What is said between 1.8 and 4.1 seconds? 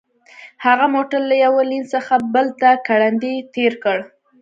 څخه بل ته ګړندی تیر کړ